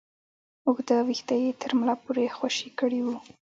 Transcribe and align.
اوږده 0.65 0.97
ويښته 1.05 1.35
يې 1.43 1.51
تر 1.61 1.71
ملا 1.79 1.95
پورې 2.03 2.33
خوشې 2.37 2.69
کړي 2.79 2.99
وو. 3.03 3.15